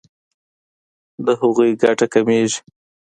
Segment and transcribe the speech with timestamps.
[1.25, 2.59] د هغوی ګټه کمیږي.